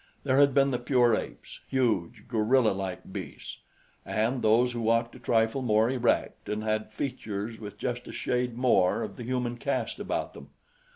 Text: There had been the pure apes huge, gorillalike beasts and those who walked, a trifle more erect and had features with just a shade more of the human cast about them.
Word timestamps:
There 0.23 0.39
had 0.39 0.55
been 0.55 0.71
the 0.71 0.79
pure 0.79 1.15
apes 1.15 1.59
huge, 1.69 2.27
gorillalike 2.27 3.11
beasts 3.13 3.59
and 4.03 4.41
those 4.41 4.73
who 4.73 4.81
walked, 4.81 5.13
a 5.13 5.19
trifle 5.19 5.61
more 5.61 5.91
erect 5.91 6.49
and 6.49 6.63
had 6.63 6.91
features 6.91 7.59
with 7.59 7.77
just 7.77 8.07
a 8.07 8.11
shade 8.11 8.57
more 8.57 9.03
of 9.03 9.15
the 9.15 9.23
human 9.23 9.57
cast 9.57 9.99
about 9.99 10.33
them. 10.33 10.49